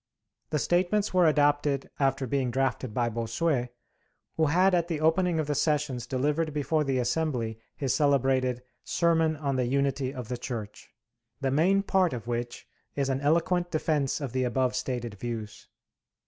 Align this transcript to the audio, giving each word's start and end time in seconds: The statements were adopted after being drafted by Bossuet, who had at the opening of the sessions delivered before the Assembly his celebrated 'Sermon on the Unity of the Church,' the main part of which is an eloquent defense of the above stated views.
The 0.49 0.57
statements 0.57 1.13
were 1.13 1.27
adopted 1.27 1.91
after 1.99 2.25
being 2.25 2.49
drafted 2.49 2.91
by 2.91 3.07
Bossuet, 3.07 3.69
who 4.35 4.47
had 4.47 4.73
at 4.73 4.87
the 4.87 4.99
opening 4.99 5.39
of 5.39 5.45
the 5.45 5.53
sessions 5.53 6.07
delivered 6.07 6.53
before 6.53 6.83
the 6.83 6.97
Assembly 6.97 7.59
his 7.75 7.93
celebrated 7.93 8.63
'Sermon 8.83 9.35
on 9.35 9.57
the 9.57 9.65
Unity 9.67 10.11
of 10.11 10.27
the 10.27 10.39
Church,' 10.39 10.89
the 11.39 11.51
main 11.51 11.83
part 11.83 12.13
of 12.13 12.25
which 12.25 12.67
is 12.95 13.09
an 13.09 13.21
eloquent 13.21 13.69
defense 13.69 14.19
of 14.19 14.33
the 14.33 14.43
above 14.43 14.75
stated 14.75 15.19
views. 15.19 15.67